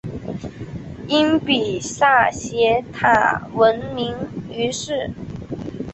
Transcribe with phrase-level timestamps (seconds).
[1.07, 4.17] 因比萨斜塔闻名
[4.51, 5.11] 于世。